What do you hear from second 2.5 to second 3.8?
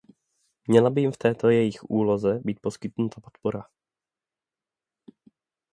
poskytnuta podpora.